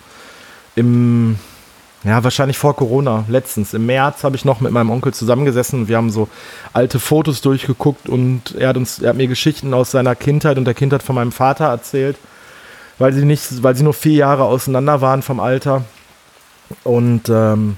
im, 0.75 1.37
ja, 2.03 2.23
wahrscheinlich 2.23 2.57
vor 2.57 2.75
Corona, 2.75 3.25
letztens, 3.27 3.73
im 3.73 3.85
März 3.85 4.23
habe 4.23 4.35
ich 4.35 4.45
noch 4.45 4.59
mit 4.61 4.71
meinem 4.71 4.89
Onkel 4.89 5.13
zusammengesessen 5.13 5.81
und 5.81 5.87
wir 5.87 5.97
haben 5.97 6.09
so 6.09 6.27
alte 6.73 6.99
Fotos 6.99 7.41
durchgeguckt 7.41 8.09
und 8.09 8.55
er 8.55 8.69
hat 8.69 8.77
uns, 8.77 8.99
er 8.99 9.09
hat 9.09 9.17
mir 9.17 9.27
Geschichten 9.27 9.73
aus 9.73 9.91
seiner 9.91 10.15
Kindheit 10.15 10.57
und 10.57 10.65
der 10.65 10.73
Kindheit 10.73 11.03
von 11.03 11.15
meinem 11.15 11.31
Vater 11.31 11.65
erzählt, 11.65 12.17
weil 12.97 13.13
sie 13.13 13.25
nicht, 13.25 13.63
weil 13.63 13.75
sie 13.75 13.83
nur 13.83 13.93
vier 13.93 14.13
Jahre 14.13 14.45
auseinander 14.45 15.01
waren 15.01 15.21
vom 15.21 15.39
Alter. 15.39 15.83
Und 16.83 17.29
ähm, 17.29 17.77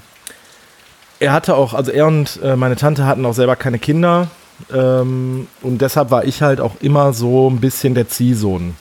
er 1.18 1.32
hatte 1.32 1.56
auch, 1.56 1.74
also 1.74 1.90
er 1.90 2.06
und 2.06 2.38
äh, 2.42 2.56
meine 2.56 2.76
Tante 2.76 3.06
hatten 3.06 3.26
auch 3.26 3.34
selber 3.34 3.56
keine 3.56 3.78
Kinder. 3.78 4.28
Ähm, 4.72 5.48
und 5.62 5.80
deshalb 5.80 6.10
war 6.10 6.24
ich 6.24 6.42
halt 6.42 6.60
auch 6.60 6.76
immer 6.80 7.12
so 7.12 7.50
ein 7.50 7.60
bisschen 7.60 7.94
der 7.94 8.08
Ziehsohn 8.08 8.76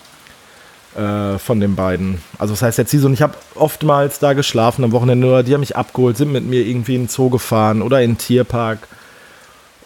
äh, 0.95 1.37
von 1.39 1.59
den 1.59 1.75
beiden. 1.75 2.21
Also 2.37 2.53
das 2.53 2.61
heißt 2.61 2.77
jetzt 2.77 2.91
Ziehsohn, 2.91 3.13
ich 3.13 3.21
habe 3.21 3.35
oftmals 3.55 4.19
da 4.19 4.33
geschlafen 4.33 4.83
am 4.83 4.91
Wochenende 4.91 5.27
oder 5.27 5.43
die 5.43 5.53
haben 5.53 5.61
mich 5.61 5.75
abgeholt, 5.75 6.17
sind 6.17 6.31
mit 6.31 6.45
mir 6.45 6.65
irgendwie 6.65 6.95
in 6.95 7.03
den 7.03 7.09
Zoo 7.09 7.29
gefahren 7.29 7.81
oder 7.81 8.01
in 8.01 8.11
den 8.11 8.17
Tierpark 8.17 8.87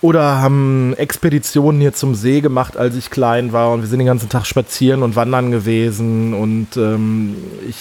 oder 0.02 0.42
haben 0.42 0.94
Expeditionen 0.98 1.82
hier 1.82 1.94
zum 1.94 2.16
See 2.16 2.42
gemacht, 2.42 2.78
als 2.78 2.96
ich 2.96 3.10
klein 3.10 3.52
war 3.54 3.72
und 3.72 3.82
wir 3.82 3.88
sind 3.88 4.00
den 4.00 4.08
ganzen 4.08 4.30
Tag 4.30 4.46
spazieren 4.46 5.04
und 5.04 5.16
wandern 5.16 5.52
gewesen 5.52 6.34
und 6.34 6.78
ähm, 6.78 7.36
ich 7.68 7.78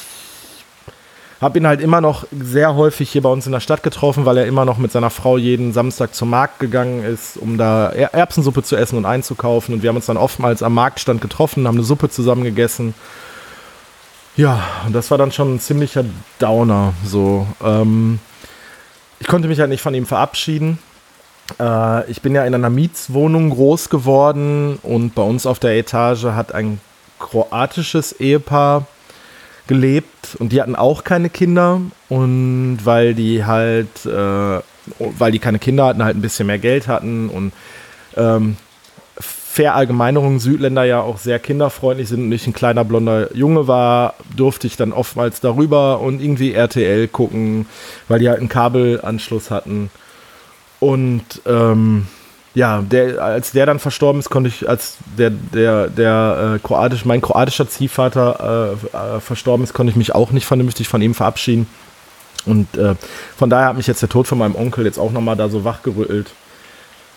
habe 1.41 1.59
ihn 1.59 1.67
halt 1.67 1.81
immer 1.81 2.01
noch 2.01 2.27
sehr 2.33 2.75
häufig 2.75 3.11
hier 3.11 3.23
bei 3.23 3.29
uns 3.29 3.47
in 3.47 3.53
der 3.53 3.61
Stadt 3.61 3.83
getroffen, 3.83 4.25
weil 4.25 4.39
er 4.39 4.47
immer 4.47 4.65
noch 4.65 4.79
mit 4.79 4.91
seiner 4.91 5.11
Frau 5.11 5.37
jeden 5.37 5.73
Samstag 5.73 6.15
zum 6.15 6.31
Markt 6.31 6.61
gegangen 6.61 7.05
ist, 7.05 7.37
um 7.37 7.59
da 7.59 7.91
Erbsensuppe 7.91 8.63
zu 8.63 8.77
essen 8.77 8.97
und 8.97 9.05
einzukaufen. 9.05 9.75
Und 9.75 9.83
wir 9.83 9.89
haben 9.91 9.97
uns 9.97 10.07
dann 10.07 10.17
oftmals 10.17 10.63
am 10.63 10.75
Marktstand 10.75 11.21
getroffen, 11.21 11.67
haben 11.67 11.77
eine 11.77 11.85
Suppe 11.85 12.09
zusammen 12.09 12.45
gegessen. 12.45 12.95
Ja, 14.37 14.63
und 14.87 14.95
das 14.95 15.11
war 15.11 15.19
dann 15.19 15.33
schon 15.33 15.55
ein 15.55 15.61
ziemlicher 15.61 16.05
Downer. 16.39 16.95
So, 17.05 17.47
ähm, 17.63 18.19
ich 19.19 19.27
konnte 19.27 19.49
mich 19.49 19.61
halt 19.61 19.71
nicht 19.71 19.83
von 19.83 19.95
ihm 19.95 20.07
verabschieden. 20.07 20.79
Äh, 21.61 22.11
ich 22.11 22.23
bin 22.23 22.35
ja 22.35 22.45
in 22.45 22.55
einer 22.55 22.71
Mietswohnung 22.71 23.51
groß 23.51 23.91
geworden 23.91 24.79
und 24.83 25.15
bei 25.15 25.23
uns 25.23 25.47
auf 25.47 25.59
der 25.59 25.77
Etage 25.77 26.25
hat 26.25 26.55
ein 26.55 26.81
kroatisches 27.19 28.13
Ehepaar 28.13 28.87
gelebt 29.67 30.37
und 30.39 30.53
die 30.53 30.61
hatten 30.61 30.77
auch 30.77 31.05
keine 31.05 31.31
Kinder 31.31 31.81
und 32.09 32.79
weil 32.85 33.15
die 33.15 33.45
halt, 33.45 34.07
äh, 34.07 34.61
weil 34.99 35.33
die 35.33 35.39
keine 35.39 35.59
Kinder 35.59 35.87
hatten, 35.87 36.05
halt 36.05 36.17
ein 36.17 36.23
bisschen 36.23 36.47
mehr 36.47 36.59
Geld 36.59 36.89
hatten 36.89 37.29
und 37.29 37.53
ähm, 38.17 38.57
Verallgemeinerung 39.57 40.39
Südländer 40.39 40.85
ja 40.85 41.01
auch 41.01 41.17
sehr 41.17 41.39
kinderfreundlich 41.39 42.11
sind 42.11 42.25
und 42.25 42.33
ich 42.33 42.47
ein 42.47 42.53
kleiner 42.53 42.85
blonder 42.85 43.35
Junge 43.35 43.67
war, 43.67 44.13
durfte 44.37 44.67
ich 44.67 44.77
dann 44.77 44.93
oftmals 44.93 45.41
darüber 45.41 46.01
und 46.01 46.21
irgendwie 46.21 46.53
RTL 46.53 47.09
gucken, 47.09 47.65
weil 48.07 48.19
die 48.19 48.29
halt 48.29 48.41
einen 48.41 48.51
Kabelanschluss 48.51 49.51
hatten. 49.51 49.91
Und 50.79 51.41
ähm, 51.47 52.07
ja, 52.57 52.81
der, 52.81 53.23
als 53.23 53.53
der 53.53 53.67
dann 53.67 53.79
verstorben 53.79 54.19
ist, 54.19 54.31
konnte 54.31 54.49
ich, 54.49 54.67
als 54.67 54.97
der, 55.19 55.29
der, 55.29 55.89
der 55.89 56.55
äh, 56.55 56.59
kroatisch, 56.67 57.05
mein 57.05 57.21
kroatischer 57.21 57.69
Ziehvater 57.69 58.79
äh, 58.95 58.97
äh, 58.97 59.21
verstorben 59.21 59.63
ist, 59.63 59.75
konnte 59.75 59.91
ich 59.91 59.97
mich 59.97 60.15
auch 60.15 60.31
nicht 60.31 60.47
vernünftig 60.47 60.89
von 60.89 61.03
ihm 61.03 61.15
verabschieden. 61.15 61.67
Und 62.47 62.75
äh, 62.79 62.95
von 63.37 63.51
daher 63.51 63.69
hat 63.69 63.77
mich 63.77 63.87
jetzt 63.87 64.01
der 64.01 64.09
Tod 64.09 64.27
von 64.27 64.39
meinem 64.39 64.55
Onkel 64.55 64.87
jetzt 64.87 64.99
auch 64.99 65.13
nochmal 65.13 65.37
da 65.37 65.51
so 65.51 65.65
wachgerüttelt, 65.65 66.31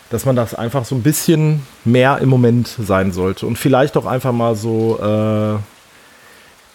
dass 0.09 0.25
man 0.25 0.35
das 0.35 0.55
einfach 0.55 0.83
so 0.83 0.93
ein 0.93 1.03
bisschen 1.03 1.65
mehr 1.85 2.17
im 2.17 2.27
Moment 2.27 2.67
sein 2.67 3.13
sollte. 3.13 3.45
Und 3.45 3.57
vielleicht 3.57 3.95
auch 3.95 4.05
einfach 4.05 4.33
mal 4.33 4.57
so 4.57 4.99
äh, 5.01 5.78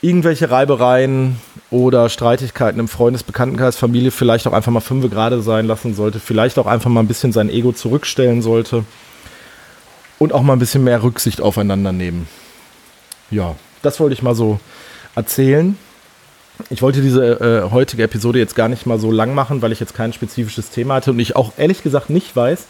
irgendwelche 0.05 0.51
Reibereien 0.51 1.41
oder 1.71 2.11
Streitigkeiten 2.11 2.79
im 2.79 2.89
Freundesbekanntenkreis, 2.89 3.77
Familie 3.77 4.11
vielleicht 4.11 4.47
auch 4.47 4.53
einfach 4.53 4.71
mal 4.71 4.81
fünf 4.81 5.11
gerade 5.11 5.41
sein 5.41 5.67
lassen 5.67 5.95
sollte, 5.95 6.21
vielleicht 6.21 6.59
auch 6.59 6.67
einfach 6.67 6.91
mal 6.91 7.01
ein 7.01 7.09
bisschen 7.09 7.33
sein 7.33 7.49
Ego 7.49 7.73
zurückstellen 7.73 8.43
sollte 8.43 8.85
und 10.19 10.35
auch 10.35 10.43
mal 10.43 10.53
ein 10.53 10.59
bisschen 10.59 10.85
mehr 10.85 11.03
Rücksicht 11.03 11.41
aufeinander 11.41 11.93
nehmen. 11.93 12.29
Ja, 13.31 13.57
das 13.81 13.99
wollte 13.99 14.13
ich 14.13 14.23
mal 14.23 14.35
so 14.35 14.61
erzählen. 15.15 15.77
Ich 16.69 16.83
wollte 16.83 17.01
diese 17.01 17.41
äh, 17.41 17.71
heutige 17.71 18.03
Episode 18.03 18.39
jetzt 18.39 18.55
gar 18.55 18.69
nicht 18.69 18.85
mal 18.87 18.99
so 18.99 19.11
lang 19.11 19.35
machen, 19.35 19.63
weil 19.63 19.73
ich 19.73 19.81
jetzt 19.81 19.95
kein 19.95 20.13
spezifisches 20.13 20.69
Thema 20.69 20.95
hatte 20.97 21.13
und 21.13 21.19
ich 21.19 21.35
auch 21.35 21.53
ehrlich 21.57 21.83
gesagt 21.83 22.11
nicht 22.11 22.37
weiß, 22.37 22.67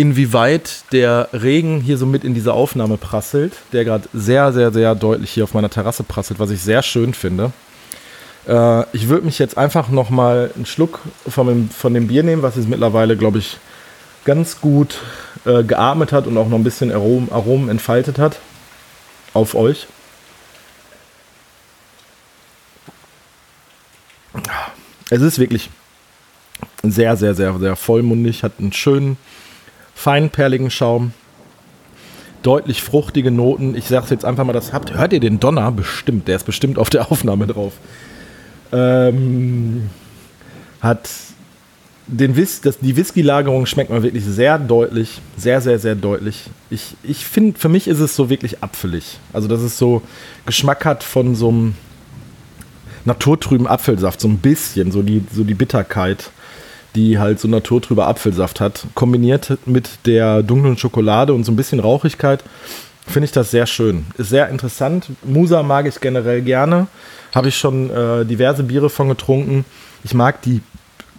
inwieweit 0.00 0.84
der 0.92 1.28
Regen 1.34 1.82
hier 1.82 1.98
so 1.98 2.06
mit 2.06 2.24
in 2.24 2.32
diese 2.32 2.54
Aufnahme 2.54 2.96
prasselt, 2.96 3.52
der 3.74 3.84
gerade 3.84 4.08
sehr, 4.14 4.50
sehr, 4.50 4.72
sehr 4.72 4.94
deutlich 4.94 5.30
hier 5.30 5.44
auf 5.44 5.52
meiner 5.52 5.68
Terrasse 5.68 6.04
prasselt, 6.04 6.40
was 6.40 6.50
ich 6.50 6.62
sehr 6.62 6.82
schön 6.82 7.12
finde. 7.12 7.52
Äh, 8.48 8.84
ich 8.96 9.10
würde 9.10 9.26
mich 9.26 9.38
jetzt 9.38 9.58
einfach 9.58 9.90
noch 9.90 10.08
mal 10.08 10.52
einen 10.56 10.64
Schluck 10.64 11.00
von 11.28 11.48
dem, 11.48 11.68
von 11.68 11.92
dem 11.92 12.06
Bier 12.06 12.22
nehmen, 12.22 12.40
was 12.40 12.56
jetzt 12.56 12.66
mittlerweile, 12.66 13.14
glaube 13.14 13.40
ich, 13.40 13.58
ganz 14.24 14.62
gut 14.62 15.00
äh, 15.44 15.62
geatmet 15.64 16.12
hat 16.12 16.26
und 16.26 16.38
auch 16.38 16.48
noch 16.48 16.56
ein 16.56 16.64
bisschen 16.64 16.90
Aromen, 16.90 17.30
Aromen 17.30 17.68
entfaltet 17.68 18.18
hat 18.18 18.40
auf 19.34 19.54
euch. 19.54 19.86
Es 25.10 25.20
ist 25.20 25.38
wirklich 25.38 25.68
sehr, 26.82 27.18
sehr, 27.18 27.34
sehr, 27.34 27.58
sehr 27.58 27.76
vollmundig, 27.76 28.42
hat 28.44 28.52
einen 28.58 28.72
schönen, 28.72 29.18
feinperligen 30.00 30.70
Schaum, 30.70 31.12
deutlich 32.42 32.82
fruchtige 32.82 33.30
Noten. 33.30 33.74
Ich 33.74 33.86
sage 33.86 34.04
es 34.04 34.10
jetzt 34.10 34.24
einfach 34.24 34.44
mal, 34.44 34.54
das 34.54 34.72
habt. 34.72 34.94
Hört 34.94 35.12
ihr 35.12 35.20
den 35.20 35.40
Donner? 35.40 35.70
Bestimmt, 35.72 36.26
der 36.26 36.36
ist 36.36 36.44
bestimmt 36.44 36.78
auf 36.78 36.88
der 36.88 37.12
Aufnahme 37.12 37.46
drauf. 37.46 37.74
Ähm, 38.72 39.90
hat 40.80 41.10
den 42.06 42.34
Whis 42.34 42.62
das, 42.62 42.78
die 42.78 42.96
Whisky-Lagerung 42.96 43.66
schmeckt 43.66 43.90
man 43.90 44.02
wirklich 44.02 44.24
sehr 44.24 44.58
deutlich, 44.58 45.20
sehr, 45.36 45.60
sehr, 45.60 45.78
sehr 45.78 45.96
deutlich. 45.96 46.44
Ich, 46.70 46.96
ich 47.02 47.26
finde, 47.26 47.58
für 47.58 47.68
mich 47.68 47.86
ist 47.86 48.00
es 48.00 48.16
so 48.16 48.30
wirklich 48.30 48.62
apfelig. 48.62 49.18
Also, 49.34 49.48
dass 49.48 49.60
es 49.60 49.76
so 49.76 50.00
Geschmack 50.46 50.86
hat 50.86 51.04
von 51.04 51.34
so 51.34 51.50
einem 51.50 51.74
naturtrüben 53.04 53.66
Apfelsaft, 53.66 54.20
so 54.20 54.28
ein 54.28 54.38
bisschen, 54.38 54.92
so 54.92 55.02
die, 55.02 55.22
so 55.30 55.44
die 55.44 55.54
Bitterkeit, 55.54 56.30
die 56.94 57.18
halt 57.18 57.40
so 57.40 57.48
naturtrüber 57.48 58.06
Apfelsaft 58.06 58.60
hat, 58.60 58.86
kombiniert 58.94 59.58
mit 59.66 60.06
der 60.06 60.42
dunklen 60.42 60.76
Schokolade 60.76 61.34
und 61.34 61.44
so 61.44 61.52
ein 61.52 61.56
bisschen 61.56 61.80
Rauchigkeit, 61.80 62.42
finde 63.06 63.26
ich 63.26 63.32
das 63.32 63.50
sehr 63.50 63.66
schön. 63.66 64.06
Ist 64.18 64.30
sehr 64.30 64.48
interessant. 64.48 65.06
Musa 65.24 65.62
mag 65.62 65.86
ich 65.86 66.00
generell 66.00 66.42
gerne. 66.42 66.86
Habe 67.34 67.48
ich 67.48 67.56
schon 67.56 67.90
äh, 67.90 68.24
diverse 68.24 68.62
Biere 68.62 68.90
von 68.90 69.08
getrunken. 69.08 69.64
Ich 70.04 70.14
mag 70.14 70.42
die 70.42 70.60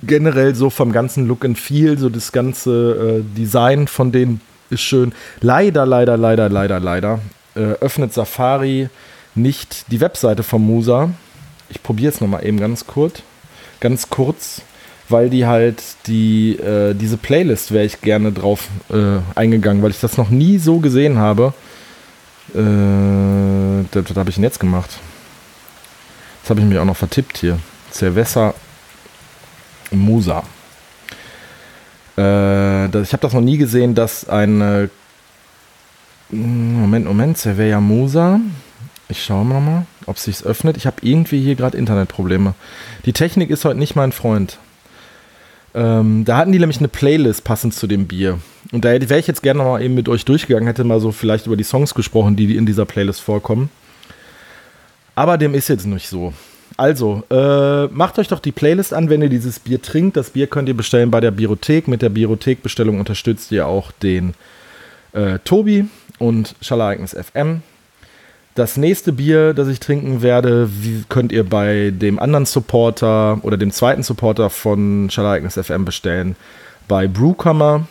generell 0.04 0.56
so 0.56 0.70
vom 0.70 0.92
ganzen 0.92 1.28
Look 1.28 1.46
and 1.46 1.58
Feel, 1.58 1.98
so 1.98 2.10
das 2.10 2.32
ganze 2.32 3.22
äh, 3.22 3.38
Design 3.38 3.88
von 3.88 4.12
denen 4.12 4.42
ist 4.70 4.82
schön. 4.82 5.14
Leider, 5.42 5.86
leider, 5.86 6.18
leider, 6.18 6.50
leider, 6.50 6.80
leider 6.80 7.20
äh, 7.56 7.60
öffnet 7.60 8.14
Safari 8.14 8.90
nicht 9.36 9.92
die 9.92 10.02
Webseite 10.02 10.44
von 10.44 10.62
Musa. 10.62 11.12
Ich 11.70 11.82
probiere 11.84 12.12
es 12.12 12.22
nochmal 12.22 12.46
eben 12.46 12.60
ganz 12.60 12.88
kurz. 12.88 13.22
Ganz 13.80 14.10
kurz, 14.10 14.62
weil 15.12 15.30
die 15.30 15.46
halt 15.46 15.82
die, 16.08 16.58
äh, 16.58 16.94
diese 16.94 17.18
Playlist 17.18 17.72
wäre 17.72 17.86
ich 17.86 18.02
gerne 18.02 18.32
drauf 18.32 18.68
äh, 18.90 19.20
eingegangen, 19.36 19.84
weil 19.84 19.92
ich 19.92 20.00
das 20.00 20.18
noch 20.18 20.30
nie 20.30 20.58
so 20.58 20.80
gesehen 20.80 21.18
habe. 21.18 21.54
Äh, 22.54 23.86
das, 23.92 24.10
was 24.10 24.18
habe 24.18 24.30
ich 24.30 24.36
denn 24.36 24.44
jetzt 24.44 24.60
gemacht? 24.60 24.90
Das 26.42 26.50
habe 26.50 26.60
ich 26.60 26.66
mich 26.66 26.78
auch 26.78 26.86
noch 26.86 26.98
vertippt 26.98 27.38
hier. 27.38 27.60
Cerveza 27.92 28.54
Musa. 29.92 30.44
Äh, 32.16 32.90
das, 32.90 33.08
ich 33.08 33.14
habe 33.14 33.22
das 33.22 33.34
noch 33.34 33.42
nie 33.42 33.58
gesehen, 33.58 33.96
dass 33.96 34.28
ein 34.28 34.90
Moment, 36.30 37.06
Moment, 37.06 37.38
Cerveza 37.38 37.80
Musa. 37.80 38.40
Ich 39.10 39.24
schaue 39.24 39.44
mal 39.44 39.86
ob 40.06 40.16
es 40.16 40.24
sich 40.24 40.44
öffnet. 40.44 40.78
Ich 40.78 40.86
habe 40.86 40.98
irgendwie 41.02 41.42
hier 41.42 41.56
gerade 41.56 41.78
Internetprobleme. 41.78 42.54
Die 43.06 43.14
Technik 43.14 43.50
ist 43.50 43.66
heute 43.66 43.78
nicht 43.78 43.96
mein 43.96 44.12
Freund. 44.12 44.58
Ähm, 45.74 46.26
da 46.26 46.38
hatten 46.38 46.52
die 46.52 46.60
nämlich 46.60 46.80
eine 46.80 46.88
Playlist 46.88 47.44
passend 47.44 47.74
zu 47.74 47.88
dem 47.88 48.08
Bier. 48.08 48.40
Und 48.72 48.86
da 48.86 48.90
wäre 48.90 49.20
ich 49.20 49.28
jetzt 49.28 49.44
gerne 49.44 49.64
mal 49.64 49.82
eben 49.82 49.94
mit 49.94 50.10
euch 50.10 50.26
durchgegangen, 50.26 50.68
hätte 50.68 50.84
mal 50.84 51.00
so 51.00 51.12
vielleicht 51.12 51.48
über 51.48 51.58
die 51.58 51.64
Songs 51.64 51.94
gesprochen, 51.94 52.36
die 52.36 52.56
in 52.56 52.66
dieser 52.66 52.86
Playlist 52.86 53.22
vorkommen. 53.22 53.70
Aber 55.16 55.38
dem 55.38 55.54
ist 55.54 55.68
jetzt 55.68 55.86
nicht 55.86 56.08
so. 56.08 56.34
Also, 56.78 57.24
äh, 57.30 57.88
macht 57.88 58.18
euch 58.18 58.28
doch 58.28 58.40
die 58.40 58.52
Playlist 58.52 58.94
an, 58.94 59.10
wenn 59.10 59.22
ihr 59.22 59.30
dieses 59.30 59.60
Bier 59.60 59.82
trinkt. 59.82 60.18
Das 60.18 60.32
Bier 60.32 60.48
könnt 60.48 60.70
ihr 60.70 60.76
bestellen 60.76 61.12
bei 61.12 61.20
der 61.20 61.32
Biothek. 61.32 61.88
Mit 61.88 62.02
der 62.02 62.10
Biothek-Bestellung 62.10 63.00
unterstützt 63.00 63.52
ihr 63.52 63.68
auch 63.68 63.92
den 63.92 64.34
äh, 65.14 65.40
Tobi 65.44 65.86
und 66.18 66.56
Schallereignis 66.62 67.14
FM. 67.14 67.62
Das 68.54 68.76
nächste 68.76 69.14
Bier, 69.14 69.54
das 69.54 69.70
ich 69.70 69.80
trinken 69.80 70.22
werde, 70.22 70.70
könnt 71.08 71.32
ihr 71.32 71.46
bei 71.50 71.94
dem 71.96 72.20
anderen 72.20 72.46
Supporter 72.46 73.40
oder 73.44 73.56
dem 73.56 73.72
zweiten 73.72 74.04
Supporter 74.04 74.50
von 74.50 75.10
Schallereignis 75.10 75.54
FM 75.54 75.86
bestellen. 75.86 76.36
Bei 76.90 77.08
Brewkammer 77.08 77.88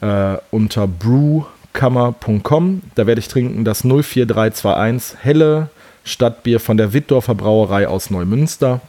äh, 0.00 0.36
unter 0.50 0.86
brewkammer.com. 0.86 2.82
Da 2.94 3.06
werde 3.06 3.18
ich 3.18 3.28
trinken 3.28 3.66
das 3.66 3.82
04321 3.82 5.18
helle 5.22 5.68
Stadtbier 6.04 6.60
von 6.60 6.78
der 6.78 6.94
Wittdorfer 6.94 7.34
Brauerei 7.34 7.86
aus 7.86 8.08
Neumünster. 8.10 8.80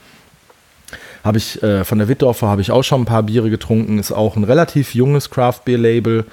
Habe 1.26 1.39
ich 1.39 1.62
äh, 1.62 1.84
von 1.84 1.98
der 1.98 2.08
Wittdorfer 2.08 2.48
habe 2.48 2.62
ich 2.62 2.72
auch 2.72 2.84
schon 2.84 3.02
ein 3.02 3.06
paar 3.06 3.24
Biere 3.24 3.50
getrunken. 3.50 4.00
Ist 4.00 4.13
auch 4.13 4.38
ein 4.38 4.46
relativ 4.46 4.96
junges 4.96 5.30
Craft 5.30 5.62
Beer 5.65 5.78
Label. 5.78 6.24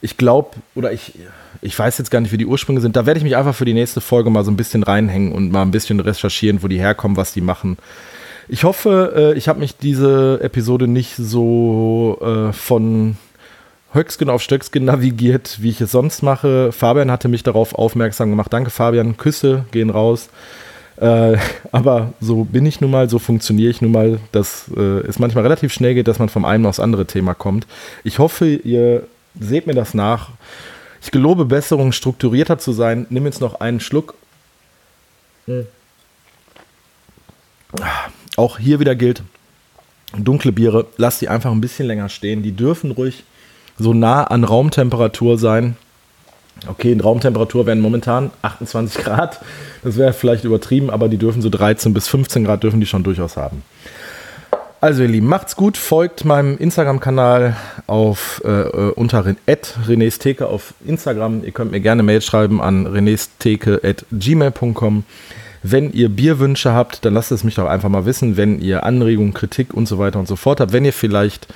Ich 0.00 0.16
glaube 0.16 0.56
oder 0.74 0.90
ich 0.92 1.14
ich 1.62 1.78
weiß 1.78 1.96
jetzt 1.98 2.10
gar 2.10 2.20
nicht, 2.20 2.32
wie 2.32 2.38
die 2.38 2.46
Ursprünge 2.46 2.80
sind. 2.80 2.96
Da 2.96 3.06
werde 3.06 3.18
ich 3.18 3.24
mich 3.24 3.36
einfach 3.36 3.54
für 3.54 3.64
die 3.64 3.72
nächste 3.72 4.00
Folge 4.00 4.30
mal 4.30 4.44
so 4.44 4.50
ein 4.50 4.56
bisschen 4.56 4.82
reinhängen 4.82 5.32
und 5.32 5.52
mal 5.52 5.62
ein 5.62 5.70
bisschen 5.70 6.00
recherchieren, 6.00 6.62
wo 6.62 6.68
die 6.68 6.80
herkommen, 6.80 7.16
was 7.16 7.32
die 7.32 7.40
machen. 7.40 7.78
Ich 8.48 8.64
hoffe, 8.64 9.12
äh, 9.16 9.38
ich 9.38 9.48
habe 9.48 9.60
mich 9.60 9.76
diese 9.76 10.40
Episode 10.42 10.88
nicht 10.88 11.14
so 11.16 12.18
äh, 12.20 12.52
von 12.52 13.16
Höcksken 13.94 14.28
auf 14.28 14.42
Stöcksken 14.42 14.84
navigiert, 14.84 15.58
wie 15.60 15.70
ich 15.70 15.80
es 15.80 15.92
sonst 15.92 16.22
mache. 16.22 16.72
Fabian 16.72 17.10
hatte 17.10 17.28
mich 17.28 17.44
darauf 17.44 17.74
aufmerksam 17.74 18.30
gemacht. 18.30 18.52
Danke, 18.52 18.70
Fabian. 18.70 19.16
Küsse 19.16 19.64
gehen 19.70 19.90
raus. 19.90 20.30
Äh, 20.96 21.36
aber 21.72 22.12
so 22.20 22.42
bin 22.44 22.66
ich 22.66 22.80
nun 22.80 22.90
mal, 22.90 23.08
so 23.08 23.20
funktioniere 23.20 23.70
ich 23.70 23.80
nun 23.80 23.92
mal, 23.92 24.18
dass 24.32 24.64
äh, 24.76 25.06
es 25.06 25.20
manchmal 25.20 25.44
relativ 25.44 25.72
schnell 25.72 25.94
geht, 25.94 26.08
dass 26.08 26.18
man 26.18 26.28
vom 26.28 26.44
einen 26.44 26.66
aufs 26.66 26.80
andere 26.80 27.06
Thema 27.06 27.34
kommt. 27.34 27.68
Ich 28.02 28.18
hoffe, 28.18 28.46
ihr 28.46 29.04
seht 29.38 29.68
mir 29.68 29.74
das 29.74 29.94
nach. 29.94 30.30
Ich 31.02 31.10
gelobe 31.10 31.44
Besserung, 31.44 31.92
strukturierter 31.92 32.58
zu 32.58 32.72
sein. 32.72 33.06
Nimm 33.10 33.26
jetzt 33.26 33.40
noch 33.40 33.60
einen 33.60 33.80
Schluck. 33.80 34.14
Mhm. 35.46 35.66
Auch 38.36 38.58
hier 38.58 38.80
wieder 38.80 38.94
gilt, 38.94 39.22
dunkle 40.16 40.52
Biere, 40.52 40.86
lasst 40.96 41.20
die 41.20 41.28
einfach 41.28 41.50
ein 41.50 41.60
bisschen 41.60 41.86
länger 41.86 42.08
stehen. 42.08 42.42
Die 42.42 42.52
dürfen 42.52 42.92
ruhig 42.92 43.24
so 43.78 43.92
nah 43.92 44.24
an 44.24 44.44
Raumtemperatur 44.44 45.38
sein. 45.38 45.76
Okay, 46.66 46.92
in 46.92 47.00
Raumtemperatur 47.00 47.66
wären 47.66 47.80
momentan 47.80 48.30
28 48.42 49.02
Grad. 49.02 49.40
Das 49.82 49.96
wäre 49.96 50.12
vielleicht 50.12 50.44
übertrieben, 50.44 50.90
aber 50.90 51.08
die 51.08 51.18
dürfen 51.18 51.42
so 51.42 51.48
13 51.48 51.92
bis 51.92 52.08
15 52.08 52.44
Grad 52.44 52.62
dürfen 52.62 52.78
die 52.78 52.86
schon 52.86 53.02
durchaus 53.02 53.36
haben. 53.36 53.62
Also 54.82 55.02
ihr 55.02 55.08
Lieben, 55.08 55.28
macht's 55.28 55.54
gut, 55.54 55.76
folgt 55.76 56.24
meinem 56.24 56.58
Instagram-Kanal 56.58 57.56
auf 57.86 58.42
äh, 58.44 58.48
äh 58.48 58.90
unter 58.96 59.24
René's 59.24 60.18
Theke 60.18 60.48
auf 60.48 60.74
Instagram. 60.84 61.44
Ihr 61.44 61.52
könnt 61.52 61.70
mir 61.70 61.78
gerne 61.78 62.02
Mail 62.02 62.20
schreiben 62.20 62.60
an 62.60 62.88
renestheke.gmail.com. 62.88 65.04
Wenn 65.62 65.92
ihr 65.92 66.08
Bierwünsche 66.08 66.72
habt, 66.72 67.04
dann 67.04 67.14
lasst 67.14 67.30
es 67.30 67.44
mich 67.44 67.54
doch 67.54 67.66
einfach 67.66 67.90
mal 67.90 68.06
wissen. 68.06 68.36
Wenn 68.36 68.60
ihr 68.60 68.82
Anregungen, 68.82 69.32
Kritik 69.32 69.72
und 69.72 69.86
so 69.86 70.00
weiter 70.00 70.18
und 70.18 70.26
so 70.26 70.34
fort 70.34 70.58
habt. 70.58 70.72
Wenn 70.72 70.84
ihr 70.84 70.92
vielleicht 70.92 71.46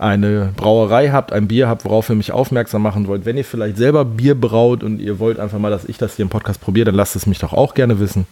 eine 0.00 0.52
Brauerei 0.56 1.10
habt, 1.10 1.32
ein 1.32 1.46
Bier 1.46 1.68
habt, 1.68 1.84
worauf 1.84 2.08
ihr 2.08 2.16
mich 2.16 2.32
aufmerksam 2.32 2.82
machen 2.82 3.06
wollt. 3.06 3.24
Wenn 3.24 3.36
ihr 3.36 3.44
vielleicht 3.44 3.76
selber 3.76 4.04
Bier 4.04 4.34
braut 4.34 4.82
und 4.82 4.98
ihr 4.98 5.20
wollt 5.20 5.38
einfach 5.38 5.60
mal, 5.60 5.70
dass 5.70 5.84
ich 5.84 5.98
das 5.98 6.16
hier 6.16 6.24
im 6.24 6.30
Podcast 6.30 6.60
probiere, 6.60 6.86
dann 6.86 6.96
lasst 6.96 7.14
es 7.14 7.26
mich 7.26 7.38
doch 7.38 7.52
auch 7.52 7.74
gerne 7.74 8.00
wissen. 8.00 8.26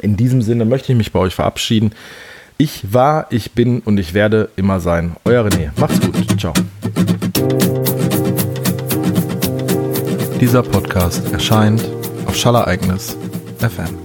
In 0.00 0.16
diesem 0.16 0.42
Sinne 0.42 0.64
möchte 0.64 0.90
ich 0.90 0.98
mich 0.98 1.12
bei 1.12 1.20
euch 1.20 1.36
verabschieden. 1.36 1.92
Ich 2.62 2.92
war, 2.92 3.26
ich 3.30 3.54
bin 3.54 3.80
und 3.80 3.98
ich 3.98 4.14
werde 4.14 4.50
immer 4.54 4.78
sein. 4.78 5.16
Euer 5.24 5.44
René. 5.44 5.72
Macht's 5.80 6.00
gut. 6.00 6.14
Ciao. 6.38 6.52
Dieser 10.40 10.62
Podcast 10.62 11.32
erscheint 11.32 11.82
auf 12.24 12.36
Schallereignis 12.36 13.16
FM. 13.58 14.01